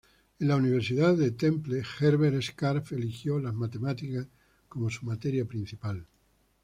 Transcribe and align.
En 0.39 0.47
la 0.47 0.55
Universidad 0.55 1.15
de 1.15 1.29
Temple, 1.29 1.83
Herbert 1.99 2.41
Scarf 2.41 2.91
eligió 2.93 3.37
las 3.37 3.53
matemáticas 3.53 4.25
como 4.67 4.89
su 4.89 5.05
materia 5.05 5.45
principal. 5.45 6.07